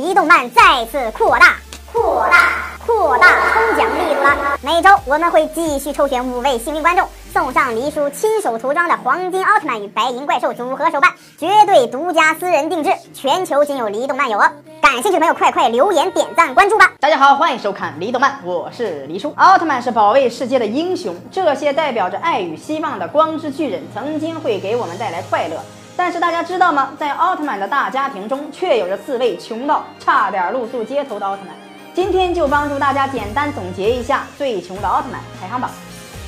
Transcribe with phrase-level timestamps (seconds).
[0.00, 1.56] 离动漫再次扩大、
[1.92, 2.52] 扩大、
[2.86, 4.58] 扩大抽奖力度了。
[4.62, 14.50] 每周我们会继续抽选五位幸运观众，送上黎叔亲手涂装的黄金奥特曼与白银怪兽组合手办，绝对独家私人定制，全球仅有黎动漫有哦。
[14.80, 16.90] 感兴趣的朋友，快快留言、点赞、关注吧！
[16.98, 19.34] 大家好，欢迎收看《黎动漫》，我是黎叔。
[19.36, 25.62] 奥特曼是保卫世界的英雄，这些代表着爱与希望的光之巨人，曾经会给我们带来快乐。
[25.96, 26.90] 但是大家知道吗？
[26.98, 31.54] 在奥特曼的大家庭中，却有着四位穷到差点露宿街头的奥特曼。
[31.92, 35.70] 今天就帮助大家简单总结一下最穷的奥特曼排行榜。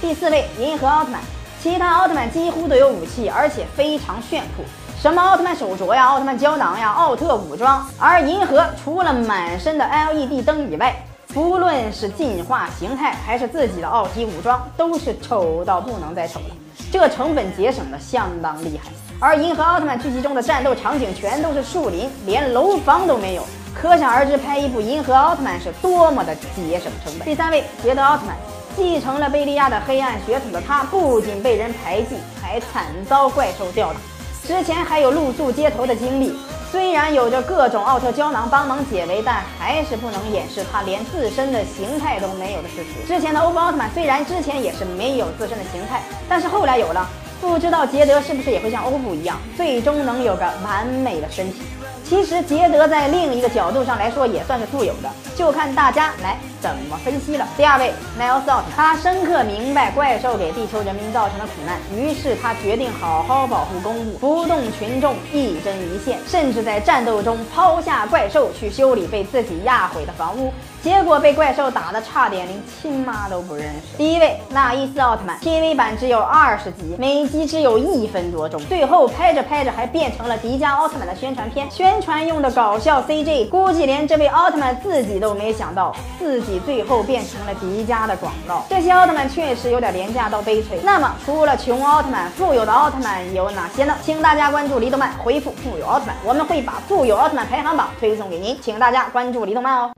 [0.01, 1.21] 第四位，银河奥特曼。
[1.63, 4.65] 其他奥特曼几乎都有武器，而且非常炫酷。
[5.01, 7.87] 什么奥特曼手镯呀，奥特曼胶囊呀，奥特武装。
[7.99, 10.95] 而银河除了满身的 LED 灯以外，
[11.29, 16.57] 不论是进化形态还是自己的奥体武装，都是丑到不能再丑了。
[16.91, 18.91] 这成本节省的相当厉害。
[19.23, 27.25] 而银河奥特曼剧集中的战斗场景全都是树林，连楼房都没有，可想而知拍一部银河奥特曼是多么的节省成本。
[27.25, 28.35] 第三位，捷德奥特曼，
[28.77, 34.01] 继承了贝利亚的黑暗血统的他，不仅被人排挤，还惨遭怪兽吊打。
[34.45, 36.37] 之前还有露宿街头的经历，
[36.73, 43.07] 虽然有着各种奥特胶囊帮忙解围，但还是不能掩饰他连自身的形态都没有的事实。
[43.07, 47.09] 之前的欧布奥特曼虽然之前也是没有自身的形态，但是后来有了，
[47.43, 51.61] 不知道捷德是不是也会像欧布一样，最终能有个完美的身体。
[52.05, 57.49] 其实捷德在另一个角度上来说也算是富有的，就看大家来怎么分析了。
[57.57, 70.53] 第二位，奈奥斯奥特，他深刻明白怪兽给地球人民造成的苦难，于是他决定好好保护公物，不动群众，一针一线，甚至在战斗中抛下怪兽去修理被自己压毁的房屋，
[70.83, 73.97] 结果被怪兽打得差点连亲妈都不认识。
[73.97, 82.03] 第一位，纳伊斯奥特曼，TV 版只有二十集，每集只有一分多钟，最后拍着拍着还变成了迪迦奥特曼的宣传片，宣。
[82.03, 88.65] 传用的搞笑 CG，估计连这位奥特曼自己都没想到，自己最后变成了迪迦的广告。
[88.69, 90.81] 这些奥特曼确实有点廉价到悲催。
[90.83, 93.95] 那么，除了穷奥特曼，富有的奥特曼有哪些呢？
[94.03, 98.59] 请大家关注黎动漫，回复“富有奥特曼”，我们会把富有奥特曼排行榜推送给您。
[98.61, 99.93] 请大家关注黎动漫哦。